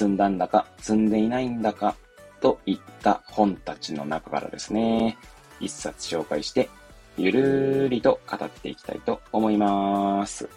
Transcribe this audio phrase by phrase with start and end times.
[0.00, 1.94] 積んだんだか積んでいないんだか、
[2.40, 5.18] といった本たちの中からですね、
[5.60, 6.70] 一冊紹介して、
[7.18, 10.48] ゆるーりと語っていきたいと思います。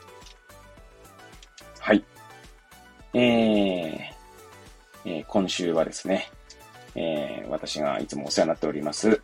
[1.77, 2.05] はい。
[3.13, 3.99] えー、
[5.03, 6.31] えー、今週はですね、
[6.95, 9.21] えー、私がいつもお世話になっております、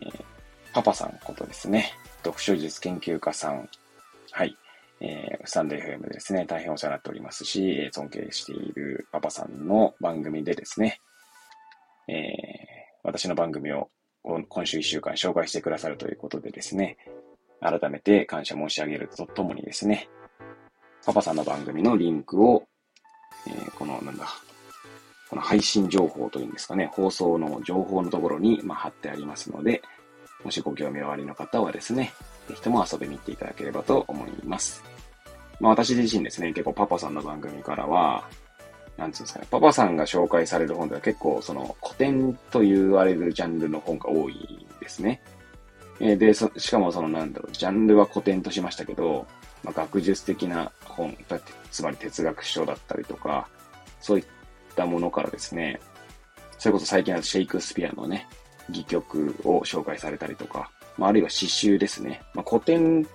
[0.00, 0.24] えー、
[0.72, 1.92] パパさんことですね、
[2.22, 3.68] 読書術研究家さん、
[4.30, 4.56] はい、
[5.00, 11.00] えー、スタンド FM でですね、大変お世話になっておりますしえ、尊敬しているパパさんの番組でですね、
[12.08, 12.16] えー、
[13.02, 13.90] 私の番組を
[14.48, 16.96] 今週1週間紹介してくださるということでですね、
[17.60, 20.08] 改めて感謝申し上げるとともにですね、
[21.04, 22.64] パパさんの番組のリンクを、
[23.46, 24.26] えー、この、なんだ、
[25.28, 29.82] この配信情報というんですかね、放送の情報のところに、まあ、貼ってありますので、
[30.42, 32.12] もしご興味おありの方はですね、
[32.48, 34.82] ぜひとも遊びに行っていただければと思います。
[35.60, 38.28] まあ私自身ですね、結構パパさんの番組からは、
[38.96, 45.20] なんつうんですかね、パパさんが紹介される本では結構その古典と言われるジャンルの本が多いんですね。
[46.00, 49.26] えで、しかもそのなんだろう、ジャンルは古典としましたけど、
[49.62, 51.16] まあ、学術的な本、
[51.70, 53.48] つまり哲学書だったりとか、
[54.00, 54.24] そういっ
[54.76, 55.80] たものからですね、
[56.58, 58.26] それこそ最近はシェイクスピアのね、
[58.68, 62.22] 戯曲を紹介されたりとか、まあ、あるいは詩集ですね。
[62.34, 63.06] まあ、古典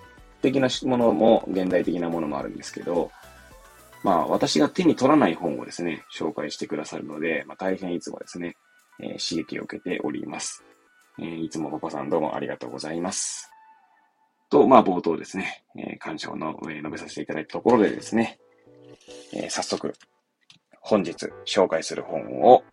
[0.42, 3.10] 的なものも現代的なものもあるんですけど、
[4.02, 8.56] まあ私が手に取らない本をですね、紹介してくださるので、まあ、大変いつもですね、
[9.00, 10.64] えー、刺激を受けております。
[11.18, 13.50] えー、いつもパパさんどうもありがとうございます。
[14.48, 18.38] と、まあ冒頭ですね、えー、感謝をの、え述べさせていただいたところでですね、
[19.34, 19.94] え早速、
[20.80, 21.12] 本日
[21.44, 22.64] 紹介する本を、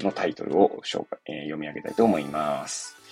[0.00, 3.03] のタイトルを紹介、え読み上げたいと思います。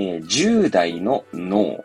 [0.00, 1.84] え10代の脳、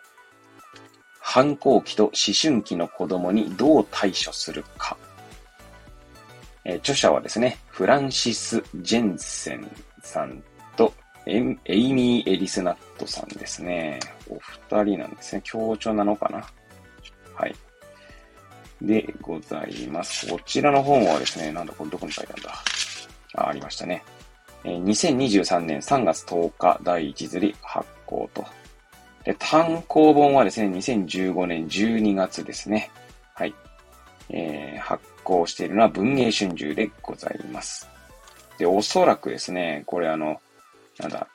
[1.20, 4.96] 反抗期と思春期の子供にどう対処するか。
[6.64, 9.68] え著者はですね、フランシス・ジェンセン
[10.04, 10.44] さん
[10.78, 10.94] と
[11.26, 14.00] エイミー・エリスナットさんですね。
[14.30, 15.42] お二人なんですね。
[15.44, 16.46] 協調なのかな
[17.34, 17.56] はい。
[18.80, 20.28] でございます。
[20.28, 22.54] こちらの本はですね、なんだ、これどこに書いてあるんだ
[23.38, 24.04] あ、ありましたね。
[24.64, 28.46] 2023年3月10日第1釣り発行と。
[29.24, 32.92] で、単行本はですね、2015年12月ですね。
[33.36, 33.54] はい。
[34.30, 37.90] えー、発行しているのは文芸春秋でございます。
[38.58, 40.42] で、おそらくですね、これあの、
[41.00, 41.28] なんだ、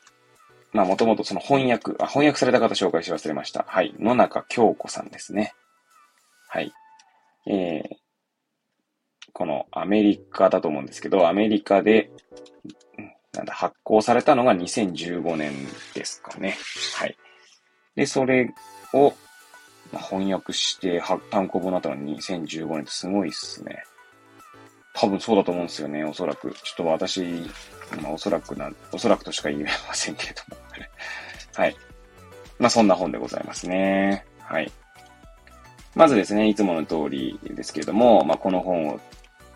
[0.73, 3.65] まあもともとその翻訳、あ、翻訳された方紹介し忘れました。
[3.67, 3.95] はい。
[3.99, 5.55] 野中京子さんですね。
[6.49, 6.73] はい。
[7.47, 7.97] えー、
[9.33, 12.11] このアメリカだと思うんですけど、アメリカで、
[13.39, 15.53] なんだ、発行されたのが2015年
[15.95, 16.57] ですかね。
[16.97, 17.17] はい。
[17.95, 18.53] で、それ
[18.93, 19.15] を、
[19.93, 21.01] まあ、翻訳して、
[21.31, 23.85] 単行本になったのに2015年ってすごいっすね。
[24.93, 26.51] 多分そうだと思うんですよね、おそらく。
[26.51, 27.23] ちょっと私、
[28.03, 30.63] まあ、おそらくな、おそらくとしか言えませんけれども。
[31.55, 31.77] はい。
[32.59, 34.25] まあ、そんな本でございますね。
[34.41, 34.71] はい。
[35.95, 39.01] まずですね、いつもの通りですけれども、まあ、この本を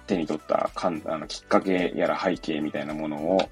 [0.07, 3.49] 手に取ったかんあのきっかけやら背景みたいなものを、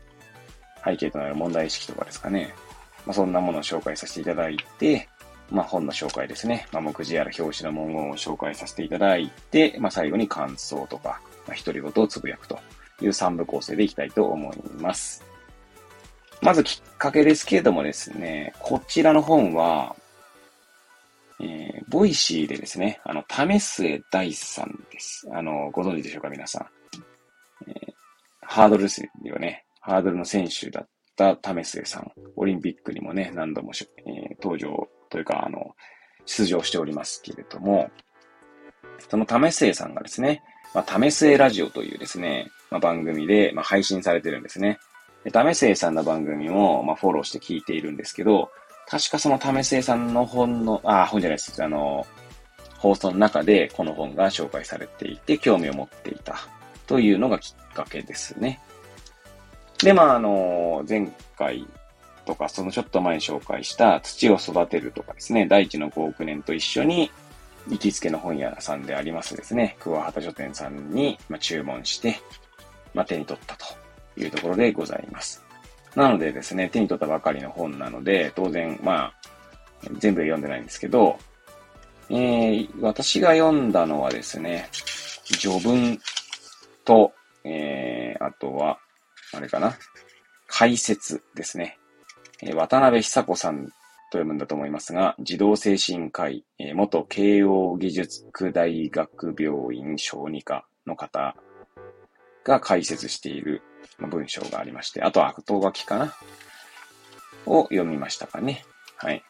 [0.85, 2.55] 背景となる問題意識とかですかね。
[3.07, 5.09] まあ、そんなものを紹介させていただいて、
[5.51, 6.67] まあ、本の紹介ですね。
[6.73, 12.59] まあ、目次やら表紙の文言を紹介させていただいて、まあ、最後に感想とか、まあ、独り言をつぶやくと
[13.03, 15.25] いう3部構成でいきたいと思います。
[16.41, 19.95] まずきっかけですけれどもですね、こちらの本は、
[21.41, 25.29] えー、 Voicy でですね、あの、為末大さんです。
[25.33, 26.67] あの、ご存知でしょうか、皆さん。
[27.71, 27.93] えー、
[28.43, 29.65] ハードルですよね。
[29.91, 32.13] ハードルの選手だった為末さん。
[32.37, 33.73] オリンピックにもね、何度も、
[34.07, 35.75] えー、登場というか、あの、
[36.27, 37.91] 出場しておりますけれども、
[39.09, 40.45] その為末さんがですね、
[40.75, 44.79] まあ、為末ラジオというですね、まあ、番組で、まあ、配信されてるんですね。
[45.25, 48.53] で、為末さんの番組も、まあ、フォローして聞いているんですけど、
[48.87, 51.65] 確かその為末さんの本の、あ、本じゃないです。
[51.65, 52.07] あの、
[52.79, 56.37] 放送の中でこの本が紹介されていて、興味を持っていた
[56.87, 58.61] というのがきっかけですね。
[59.83, 61.67] で、まあ、あの、前回
[62.27, 67.11] とか、そのちょっと前に紹介した土を育てるとかですね、大地の5億年と一緒に、
[67.69, 72.21] 行きつけの本屋さんでありますですね、桑畑書店さんに、ま注文して、
[72.95, 73.67] まあ、手に取ったと
[74.21, 75.43] いうところでございます。
[75.95, 79.15] なのでですね、手に取ったばかりの本なので、当然、まあ、
[79.99, 81.19] 全部読んでないんですけど、
[82.09, 84.69] えー、私が読んだのはですね、
[85.25, 85.99] 序文
[86.85, 87.13] と、
[87.45, 88.79] えー、あとは、
[89.33, 89.77] あれかな、
[90.47, 91.79] 解説ですね。
[92.43, 93.73] えー、渡辺久子さんと
[94.13, 101.37] 読むんだと思いますが、児童精神科医、えー、元慶応義塾大学病院小児科の方
[102.45, 103.63] が解説している
[103.99, 106.15] 文章がありまして、あとは後書きかな？
[107.47, 108.65] を読みましたかね。
[108.97, 109.23] はい。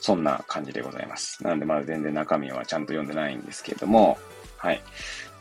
[0.00, 1.42] そんな感じでございます。
[1.44, 4.18] なのでまだ全然中身はちゃんと読んでないんですけれども、
[4.56, 4.82] はい。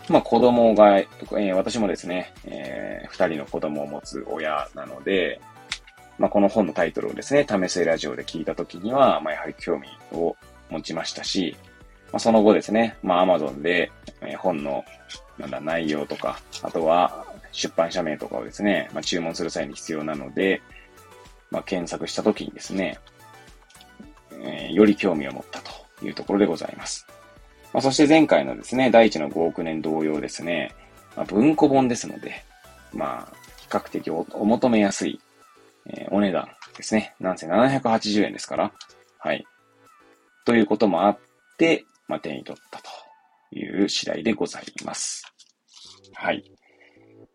[0.09, 5.39] まあ子供が、えー、私もですね、えー、人の子供を持つ親なので、
[6.17, 10.35] まあこの本のタイトルをですね、試せラジオで聞いたときには、まあやはり興味を
[10.69, 11.55] 持ちましたし、
[12.11, 13.91] まあその後ですね、まあ Amazon で、
[14.21, 14.83] えー、本の
[15.39, 20.61] なんだ、内容とか、あとは出版社名とかをですね、まあ、注文する際に必要なので、
[21.49, 22.99] まあ、検索したときにですね、
[24.41, 27.07] えー、より興味を持ったというところでございます。
[27.73, 30.73] まあ、そして前回のですね、第一の5億年同様ですね、
[31.15, 32.43] まあ、文庫本ですので、
[32.93, 35.19] まあ、比較的お求めやすい、
[35.87, 37.13] えー、お値段ですね。
[37.19, 38.71] なんせ780円ですから、
[39.19, 39.45] はい。
[40.45, 41.19] ということもあっ
[41.57, 42.89] て、まあ、手に取ったと
[43.51, 45.23] いう次第でございます。
[46.13, 46.43] はい。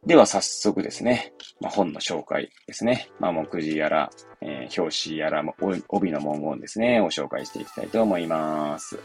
[0.07, 3.09] では早速ですね、まあ、本の紹介ですね。
[3.21, 4.11] まあ、目次やら、
[4.41, 5.43] えー、表紙やら、
[5.89, 8.99] 帯の文言ですね、を紹介していきたいと思います。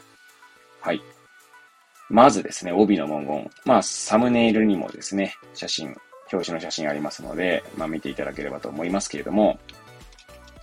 [0.82, 1.02] はい。
[2.10, 3.52] まずですね、帯の文言。
[3.66, 5.96] まあ、サムネイルにもですね、写真、
[6.32, 9.60] 表紙の写真ありますので、まあ、見ていただければと思いますけれども、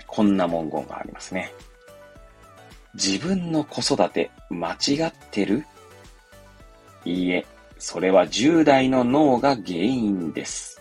[0.06, 1.52] こんな文言がありますね。
[2.94, 5.64] 自分の子育て間違ってる？
[7.04, 7.46] いいえ、
[7.78, 10.80] それは10代の脳が原因です。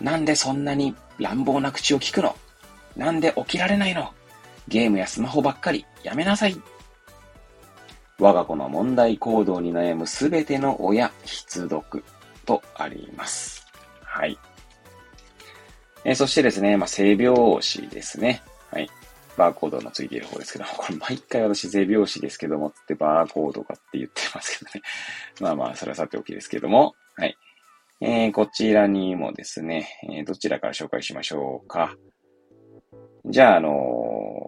[0.00, 2.36] なんでそんなに乱暴な口を聞くの？
[2.96, 4.14] なんで起きられないの？
[4.68, 6.56] ゲームやスマホばっかりやめなさい。
[8.18, 12.04] 我が子の問題行動に悩むすべての親必読
[12.44, 13.66] とあります。
[14.02, 14.38] はい。
[16.04, 18.42] えー、そしてですね、まあ、性病死ですね。
[18.70, 18.90] はい。
[19.36, 24.82] バーコードのついている方ですけども、 これ毎回私背拍子ですけども、ってバーコードかって言ってますけどね。
[25.40, 27.36] まあまあ、それはさておきですけども、はい。
[28.00, 31.96] えー、こちらにもですね、えー、どちらから紹介しましょうか。
[33.26, 33.72] じゃあ、あのー、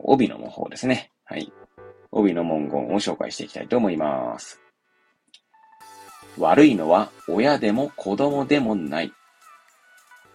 [0.04, 1.12] 帯の方ですね。
[1.24, 1.52] はい。
[2.12, 4.60] 帯の文言を紹介していきたいと思います。
[6.38, 9.12] 悪いのは親でも子供でもない。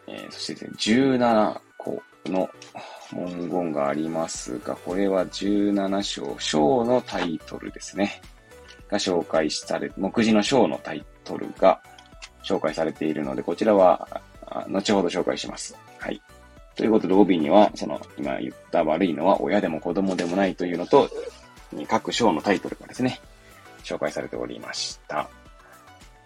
[0.07, 0.71] えー、そしてですね、
[1.17, 2.49] 17個の
[3.11, 8.21] 文言がありますが、これは17章、章のタイトルですね。
[8.87, 11.81] が紹介され、目次の章のタイトルが
[12.43, 14.07] 紹介されているので、こちらは、
[14.69, 15.75] 後ほど紹介します。
[15.97, 16.21] はい。
[16.75, 21.09] ということで、帯には、その、今言った悪いのは親でも子供でもないというのと、
[21.87, 23.19] 各章のタイトルがですね、
[23.83, 25.29] 紹介されておりました。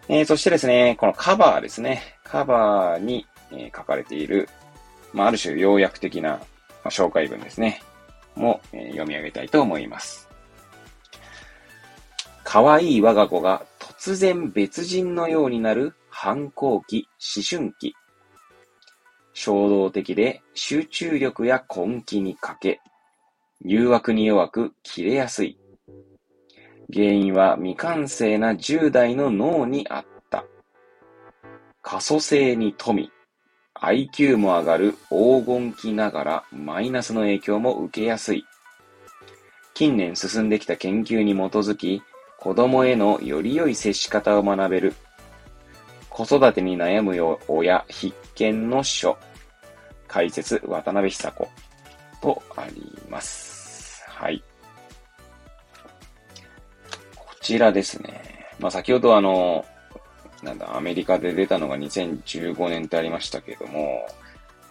[0.08, 2.02] えー、そしてですね、このカバーですね。
[2.24, 4.50] カバーに、えー、書かれている、
[5.14, 6.40] まあ、ある種要約的な
[6.84, 7.82] まあ、紹介文ですね。
[8.36, 10.30] も、えー、読み上げたいと思います。
[12.44, 17.94] 可愛い我が子が突然別人のようになる反抗期、思春期。
[19.34, 22.82] 衝動的で集中力や根気に欠け、
[23.64, 25.58] 誘惑に弱く切れやすい。
[26.92, 30.46] 原因は未完成な10代の脳にあった。
[31.82, 33.12] 可塑性に富み、
[33.82, 38.46] IQ も上がる黄金期ながらマイナスの影響も受けやすい。
[39.74, 42.02] 近年進んできた研究に基づき、
[42.38, 44.94] 子供へのより良い接し方を学べる。
[46.10, 49.18] 子育てに悩む親必見の書。
[50.08, 51.48] 解説、渡辺久子
[52.22, 53.49] とあります。
[54.20, 54.44] はい。
[57.16, 58.22] こちらですね。
[58.60, 59.66] まあ、先ほどあの、
[60.44, 64.06] なんだ、アメリカで出たのが2015年ってありましたけども、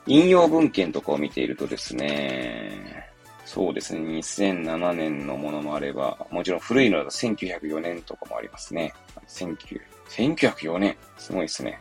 [0.07, 3.09] 引用文献とかを見ているとですね、
[3.47, 8.93] そうですね、2007年のものもあれば、もちろん古いのだと1904年とかもありますね。
[9.27, 11.81] 19 1904年すごいですね。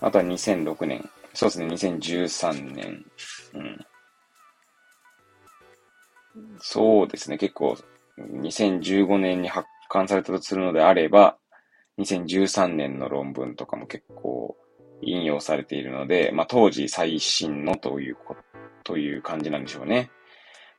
[0.00, 1.10] あとは2006年。
[1.32, 3.04] そうですね、2013年。
[3.54, 3.73] うん。
[6.58, 7.76] そうですね、結構、
[8.18, 11.36] 2015年に発刊されたとするのであれば、
[11.98, 14.56] 2013年の論文とかも結構
[15.02, 18.16] 引用されているので、まあ、当時最新のという
[18.82, 20.10] という感じなんでしょうね。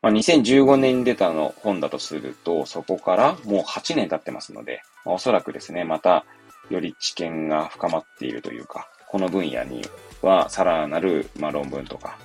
[0.01, 6.25] まあ、2015年に出たの本だとすると、そこからもう8年経ってますので、まあ、おそらくですね、また、
[6.69, 9.83] より知見が深まっているというか、この分野に
[10.21, 12.17] はさらなる、まあ、論文とか、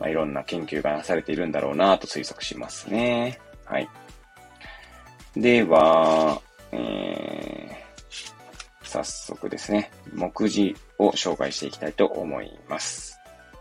[0.00, 3.40] まあ、いろんな研究がなされているんだろうなと推測しますね。
[3.64, 3.88] はい。
[5.36, 6.40] では、
[6.72, 13.18] えー、早速ですね、目次を紹介していきたいと思います。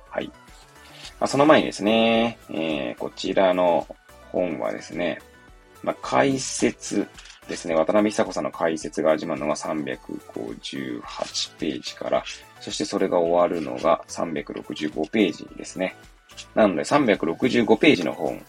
[0.10, 0.28] はい。
[0.28, 0.34] ま
[1.22, 3.88] あ、その前にですね、えー、こちらの
[4.32, 5.20] 本はですね、
[5.84, 7.08] まあ、解説
[7.48, 11.02] ですね、渡辺久子さんの解説が始まるのが358
[11.60, 12.24] ページから、
[12.60, 15.96] そしてそれが終わるのが365ページですね。
[16.54, 18.44] なので365ページの本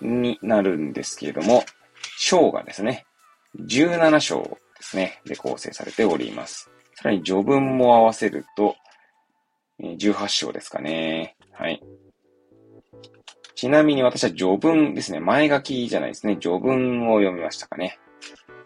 [0.00, 1.64] になるんですけれども、
[2.18, 3.04] 章がですね、
[3.60, 4.48] 17章で
[4.80, 6.70] すね、で構成されております。
[6.94, 8.76] さらに序文も合わせると、
[9.80, 11.36] 18章ですかね。
[11.52, 11.82] はい。
[13.54, 15.20] ちなみに私は序文ですね。
[15.20, 16.36] 前書きじゃないですね。
[16.36, 17.98] 序文を読みましたかね。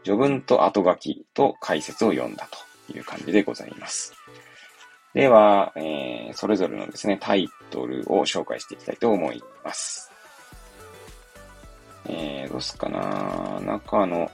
[0.04, 2.48] 序文と後書きと解説を読んだ
[2.86, 4.14] という感じでございます。
[5.16, 10.12] では、えー、それぞれのですね、タイトルを紹介していきたいと思います。
[12.04, 14.30] えー、どうすかな中の、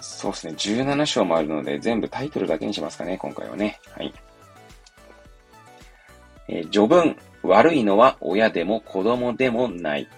[0.00, 3.80] そうですね、17章もあるので、全部タイトルだけにしますかね、今回はね。
[3.96, 4.14] はい。
[6.46, 10.08] えー、序文、悪いのは親でも子供でもない。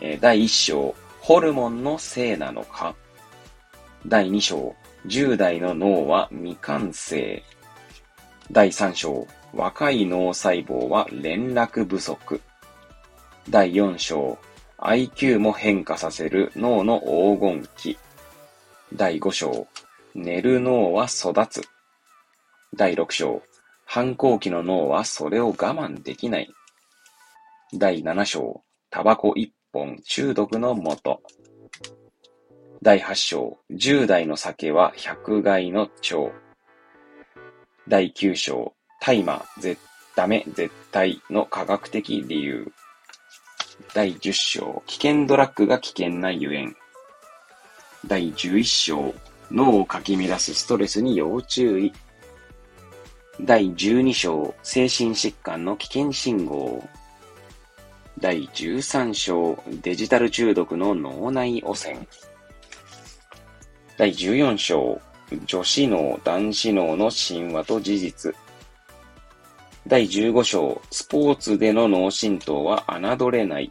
[0.00, 2.96] えー、第1章、ホルモンのせいなのか。
[4.08, 4.74] 第2章、
[5.06, 7.42] 10代の脳は未完成。
[8.50, 12.40] 第3章、若い脳細胞は連絡不足。
[13.50, 14.38] 第4章、
[14.78, 17.98] IQ も変化させる脳の黄金期。
[18.94, 19.66] 第5章、
[20.14, 21.68] 寝る脳は育つ。
[22.74, 23.42] 第6章、
[23.84, 26.50] 反抗期の脳はそれを我慢できない。
[27.74, 31.20] 第7章、タバコ一本中毒のもと。
[32.84, 36.32] 第8章、10代の酒は百害の長。
[37.88, 39.80] 第9章、大麻、絶、
[40.14, 42.70] ダメ、絶対の科学的理由。
[43.94, 46.76] 第10章、危険ドラッグが危険なゆえん。
[48.06, 49.14] 第11章、
[49.50, 51.90] 脳をかき乱すストレスに要注意。
[53.40, 56.86] 第12章、精神疾患の危険信号。
[58.18, 62.06] 第13章、デジタル中毒の脳内汚染。
[63.96, 65.00] 第14章、
[65.46, 68.34] 女子脳、男子脳の神話と事実。
[69.86, 73.70] 第15章、スポーツでの脳震盪は侮れない。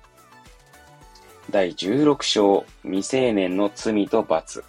[1.49, 4.63] 第16章、未成年の罪と罰。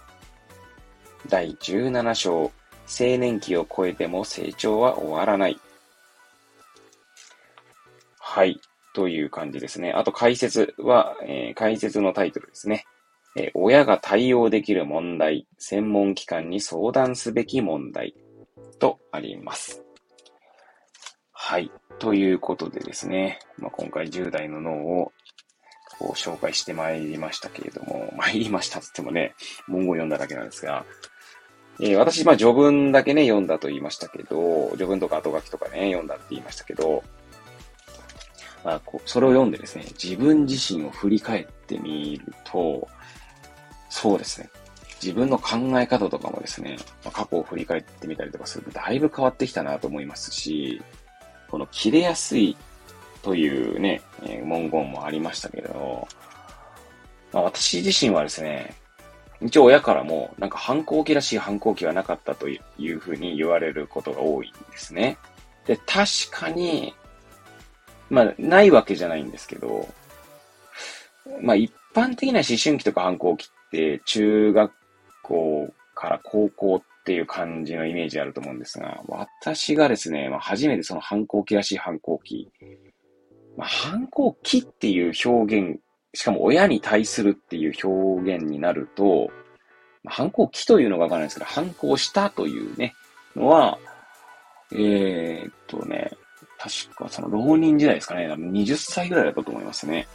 [1.29, 2.51] 第17章、青
[3.17, 5.57] 年期を超えても成長は終わらない。
[8.19, 8.59] はい。
[8.93, 9.93] という感じですね。
[9.93, 12.85] あと解説は、えー、解説のタイトルですね。
[13.37, 18.15] え、親が対応できる問題、専門機関に相談すべき問題
[18.79, 19.83] とあります。
[21.31, 21.71] はい。
[21.99, 25.11] ということでですね、まあ、今回10代の脳を
[25.99, 29.35] こう紹介してまいりましたけれども、 参りましたっつってもね、
[29.67, 30.85] 文言を読んだだけなんですが、
[31.81, 37.03] えー、私、まあ、序文だけね、読んだと言いましたけど、序文とか後書きとかね、読んだって言いましたけど、
[38.63, 42.87] まあ、こうそれを読んでですね、自分自身を振り返ってみると、
[43.95, 44.49] そうですね、
[45.01, 46.75] 自分の考え方とかもですね、
[47.05, 50.81] まあ、過去を振り返ってみたりとかすると、だいぶ変わってきたなと思いますし、
[51.49, 52.57] この切れやすい
[53.23, 56.09] というね、えー、文言もありましたけれど、
[57.31, 58.75] まあ、私自身はですね、
[59.41, 65.17] 一応親からも、なんか反抗期らしい反抗期はなかったというふうに言われることが多いんですね。
[65.65, 66.93] で、確かに、
[68.09, 69.87] まあ、ないわけじゃないんですけど、
[71.41, 74.71] まあ、一般的な思春期とか反抗期って、中学
[75.23, 82.49] 校から高校っていう感じのイメージあると思うんですが、私がですね、まあ、初めてその反抗期らしい反抗期、
[83.57, 85.79] まあ、反抗期っていう表現
[86.13, 89.29] しかも親に対するっていう表現になると
[90.05, 92.93] ま、反抗期というのがわからないですけど、反抗したというね、
[93.35, 93.77] のは、
[94.71, 96.11] えー、っとね、
[96.57, 100.07] 確かその浪人時代ですかね、20歳ぐらいだったと思いますね。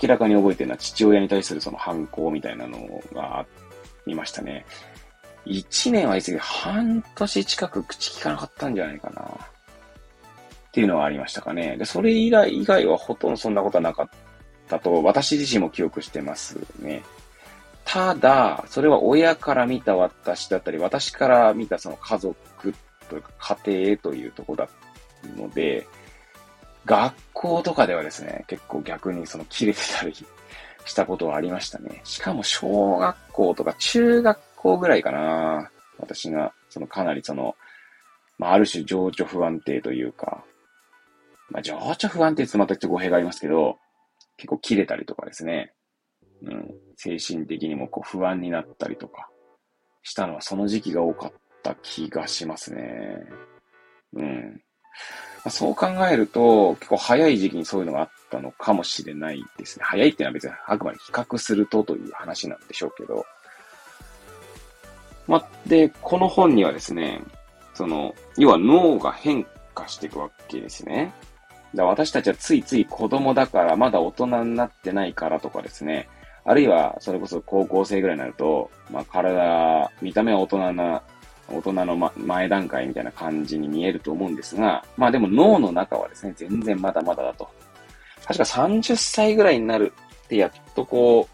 [0.00, 3.46] 明らかに覚えてるのは父親に対するその反抗みたいなのがあ
[4.06, 4.64] りましたね。
[5.46, 9.22] 1年は言い過ぎ半年近く口聞かなかったんじゃないかな。
[9.22, 9.26] っ
[10.72, 11.76] ていうのはありましたかね。
[11.76, 14.08] で、それ以来以外はほとんどそんなことはなかっ
[14.68, 17.02] たと私自身も記憶してますね。
[17.84, 22.74] ただ、それは親から見た私だったり、私から見たその家族
[23.10, 24.68] というか家庭というところだ
[25.36, 25.86] ので、
[26.84, 30.14] 学校とかではですね、結構逆にその切れてたり
[30.84, 32.00] したことはありましたね。
[32.04, 35.70] しかも小学校とか中学校ぐらいかな。
[35.98, 37.54] 私が、そのかなりその、
[38.38, 40.44] まあ、ある種情緒不安定というか、
[41.50, 43.78] まあ、情緒不安定ってまたちょっと語弊がありますけど、
[44.36, 45.72] 結構切れたりとかですね。
[46.42, 46.74] うん。
[46.96, 49.28] 精神的にもこう不安になったりとか
[50.02, 52.82] したのはその時期が多かった気がしますね。
[54.14, 54.60] うん。
[55.44, 59.84] まあ、そう考えると、結構早い時期にそういうのがあったのかもしれないですね。
[59.84, 63.26] 早いっていうのは別にあくまで比較するとという話なんでしょうけど。
[65.26, 67.22] まあ、で、この本にはですね、
[67.74, 69.44] その、要は脳が変
[69.74, 71.12] 化していくわけですね。
[71.74, 76.08] だ私たちはついつい子供だからまだ大人になってないからとかですね、
[76.44, 81.02] あるいはそれこそ高校生ぐらいになると、まあ体、見た目は大人な、
[81.56, 87.48] 大人の、ま、前段階みたいな感じに見えると思うんですが、まあでも脳の中はですね、全然まだまだだと。
[88.24, 89.92] 確か30歳ぐらいになる
[90.24, 91.28] ってやっとこ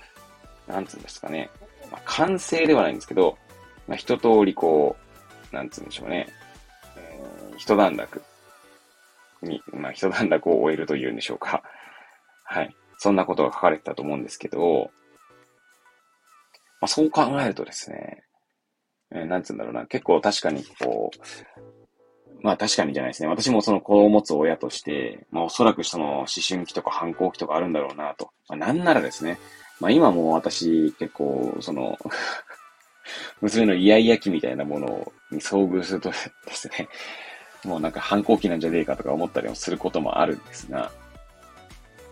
[0.69, 1.51] う、なんつうんですかね、
[1.91, 3.39] まあ、完成ではないんですけど、
[3.87, 4.97] まあ一通りこ
[5.53, 6.29] う、なんつうんでしょうね、
[6.97, 8.23] えー、一段落
[9.43, 11.63] に、まあ、一段落を終えるというんでしょうか。
[12.45, 12.75] はい。
[12.99, 14.91] そんなことが書かれてたと思うんですけど、
[16.81, 18.25] まあ、そう考えるとですね、
[19.13, 21.19] えー、なんつうんだろうな、結構確かにこう、
[22.43, 23.29] まあ確かにじゃないですね。
[23.29, 28.31] 私もその子を持つ親として、まあおそらくその思春期とか反抗期とかあるんだろうなと。
[28.49, 29.39] まあなんならですね、
[29.81, 31.99] まあ今も私結構その
[33.41, 36.17] 娘のイヤイヤ期みたいなものに遭遇するとで
[36.53, 36.89] すね、
[37.65, 40.93] もうなんか反抗期なんじゃねえかとか思ったりもすることもあるんですが、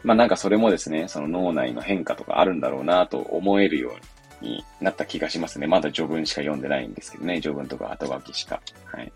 [0.02, 4.00] まあなんかそれもですね、その脳内の変化とかあるんだろうなと思えるように
[4.40, 5.66] になった気がしますね。
[5.66, 8.60] まだ序文しか読んでないんですけどね、序文とか後書きしか。
[8.84, 9.12] はい。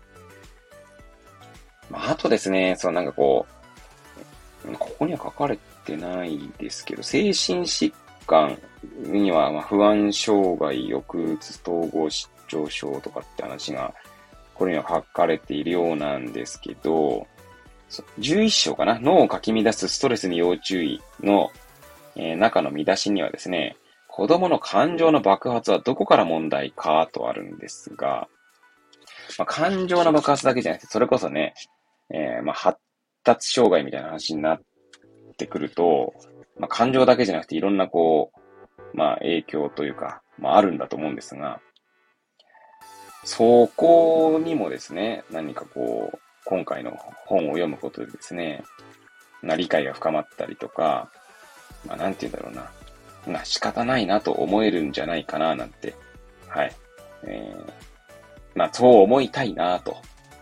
[1.89, 3.45] まああとですね、そのなんかこ
[4.65, 7.93] う、ここには書かれてないですけど、精神疾
[8.27, 8.57] 患
[8.97, 13.93] には、ま不安障害、抑うつ、統合失調症とかって話が
[14.53, 17.25] これには書かれているようなんですけど、
[18.19, 18.99] 11章かな？
[18.99, 21.49] 脳をかき乱すストレスに要注意の、
[22.15, 23.75] えー、中の見出しにはですね、
[24.11, 28.27] 子供の感情の爆発はどこから問題かとあるんですが、
[29.39, 31.53] まあ、感情の爆発だけじゃなくて、それこそね、
[32.09, 32.79] えー、まあ、発
[33.23, 34.61] 達障害みたいな話になっ
[35.37, 36.13] てくると、
[36.59, 38.31] まあ、感情だけじゃなくていろんなこ
[38.93, 41.61] う、まあ、影響というか、まあ、あるんだと思うんですが、
[43.23, 48.63] そこにもですね、何かこう、今回の本を読むことでですね、
[49.41, 51.09] な理解が深まったりとか、
[51.87, 52.71] まあなんて言うんだろうな、
[53.27, 55.95] まあ仕方ないなと思えるんじゃないかななんて、
[56.47, 56.75] はい。
[57.23, 57.71] えー、
[58.55, 59.97] まあそう思いたいなと。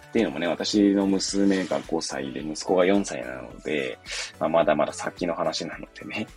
[0.10, 4.00] っていうのもね、私の娘が5歳で息子が4歳なので、
[4.40, 6.28] まあまだまだ先の話なのでね、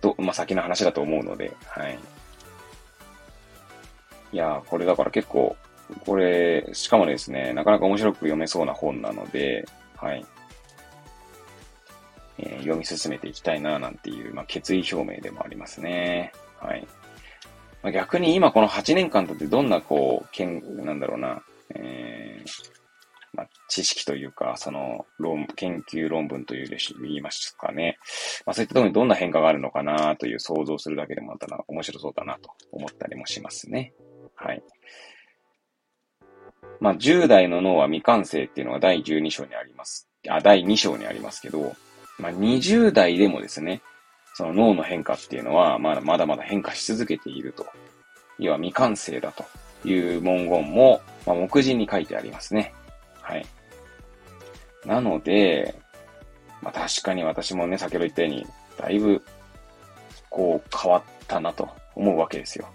[0.00, 1.98] と、まあ先の話だと思うので、はい。
[4.32, 5.56] いやこれだから結構、
[6.06, 10.24] これ、しかもですね、なかなか面白く読めそうな本なので、はい。
[12.42, 16.32] えー、読み進めていきたいな、なんていう、まあ、決意表明でもありますね。
[16.58, 16.86] はい。
[17.82, 21.42] まあ、逆に今この8年間とってどんな、こう、けん、なんだろうな、
[21.74, 22.70] えー、
[23.32, 27.98] まあ、知識というか、その、論、研究論文というでし、言いますかね。
[28.44, 33.92] まあ、そういったところにどんな変化があるのかなという想像するだけでもまたな、面白そうだなと思ったりもしますね。
[34.34, 34.62] はい。
[36.80, 40.08] まあ、10代の脳は未完成っていうのが第12章にあります。
[40.28, 41.74] あ、第2章にありますけど、
[42.20, 43.82] まあ、20代でもですね、
[44.34, 47.66] その脳の変化っていうのは、まだまだまだ変化し続けていると。
[48.38, 49.44] 要は未完成だと
[49.86, 52.72] いう文言も、まあ、目次に書いてありますね。
[53.20, 53.46] はい。
[54.86, 55.74] なので、
[56.62, 58.46] まあ、確かに私もね、先ほど言ったように、
[58.78, 59.22] だいぶ、
[60.30, 62.68] こう、変わったなと思うわけですよ。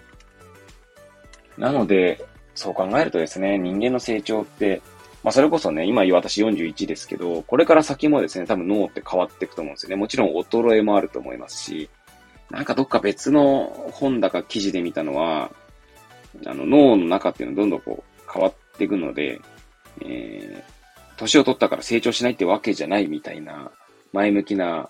[1.57, 4.81] なので、そう考えるとですね、人間の成長って、
[5.25, 9.95] まあそれこそね、今私41ですけど、これから先もですね、多分脳って変わっていくと思うんですよね。
[9.95, 11.89] もちろん衰えもあると思いますし、
[12.51, 15.49] なんかどっか別の本だか記事で見たのは、
[16.45, 19.41] あの脳の中っていうのはどんどんこう変わっていくので、
[20.03, 20.63] えー、
[21.17, 23.71] 年を取ったから成長しないってわけじゃないみたいな
[24.13, 24.89] 前向きな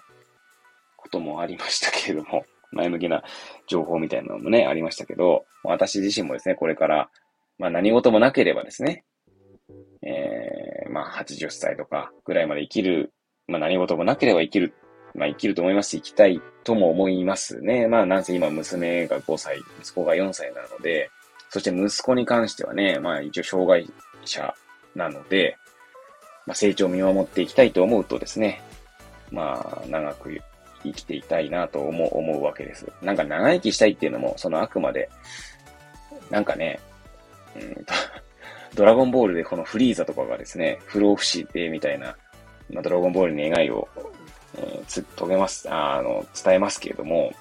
[0.98, 2.44] こともありましたけれども、
[2.74, 3.24] 前向きな
[3.68, 7.10] 情報みたいなのもね、ありましたけど、私自身もですね、これから
[7.58, 9.06] まあ何事もなければですね、
[10.06, 13.14] えー、まあ80歳とかぐらいまで生きる、
[13.48, 14.74] まあ何事もなければ生きる、
[15.16, 17.88] まあ生きると思いますし、生きたいとも思いますね。
[17.88, 21.10] まあなんせ今娘が5歳、息子が4歳なので、
[21.50, 23.92] そして息子に関してはね、まあ一応障害
[24.24, 24.54] 者
[24.96, 25.58] なので、
[26.46, 28.62] まあ成長を見守っていきたいと思うとですね、
[29.32, 30.40] まあ、長く
[30.84, 32.86] 生きていたいなと思う、思うわけです。
[33.02, 35.10] なんか長生きしたいっていうのも、そのあくまで、
[36.30, 36.80] なんかね、
[37.56, 37.86] うん
[38.76, 42.16] ドラゴンボールでこのフリーザとかがですね、不老不死でみたいな、
[42.70, 43.88] まあ、ドラゴンボールに願いを、
[44.58, 47.34] えー、つ、遂げます、あの、伝えますけれども、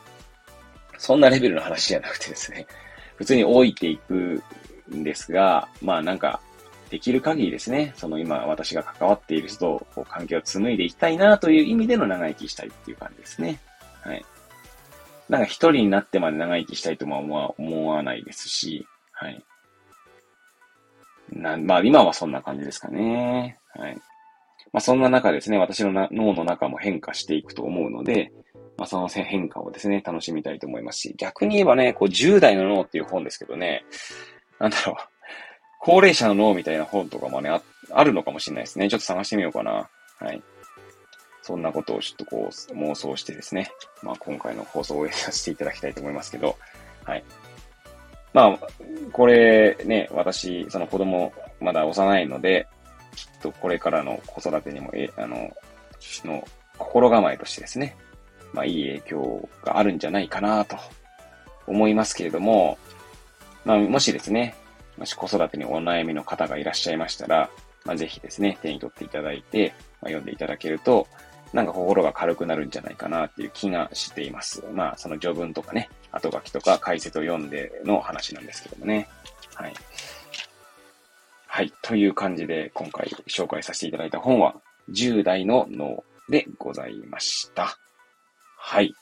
[0.96, 2.66] そんなレベルの話じゃなくてですね、
[3.16, 4.42] 普通に老いていく
[4.94, 6.40] んですが、まあなんか、
[6.90, 13.58] できる限りですね、その今私が関わっている人とこう関係を紡いでいきたいなという意味での長生きしたいっていう感じですね。
[14.02, 14.24] はい。
[15.28, 19.42] なんか一人になってまで長生きしたいとも思わないですし、はい。
[21.34, 23.58] なまあ今はそんな感じですかね。
[23.74, 23.96] はい。
[24.72, 28.32] まあそんな中ですね、私の脳の中も変化していくと思うので、
[28.76, 33.84] まあその変化をですね、楽しみたいと思いますし、逆に言えばね、こう10代の脳っていう本ですけどね、
[34.58, 34.96] なんだろう、
[35.80, 38.88] 高齢者の脳みたいな本とかもね、ああるのかもしれないですね。
[38.88, 39.88] ちょっと探してみようかな。
[40.18, 40.42] はい。
[41.42, 43.70] そんなことをちょっとこう妄想してですね、
[44.02, 46.56] まあ今回の放送を終えさせていただきたいと思いますけど、
[47.04, 47.24] はい。
[48.34, 48.58] まあ、
[49.12, 52.66] これね、私、その子供、まだ幼いので、
[53.14, 55.50] きっとこれからの子育てにも、え、あの、
[56.24, 57.96] の心構えとしてですね、
[58.52, 60.76] まあいい影響があるんじゃないかなと
[61.66, 62.76] 思いますけれども、
[63.64, 64.54] まあもしですね、
[64.98, 67.48] もし子育てにお悩みの方がいらっしゃいましたら、
[67.84, 71.06] まあ、ぜひですね、手に取っていただいて、まあ、読んでいただけると、
[71.54, 74.64] なんか心が軽くなるんじゃないかなっていう気がしています。
[74.72, 79.08] まあ、その序文とかね、後書きとか解説を読んでの話なんですけどもね。
[79.54, 79.74] はい。
[81.46, 81.72] はい。
[81.80, 84.56] という感じで、今回紹介させていただいた本は、
[84.90, 87.78] 10代の脳でございました。
[88.58, 88.92] はい。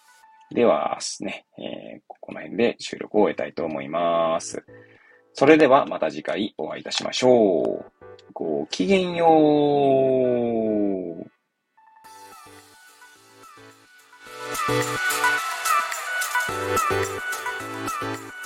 [0.50, 4.62] ではですね、えー、この辺で収録を終えたいと思います。
[5.32, 7.84] それではまた次回お会いいたしましょう。
[8.34, 9.26] ごきげんよ
[11.18, 11.31] う。
[14.64, 14.86] Thank
[18.02, 18.41] you.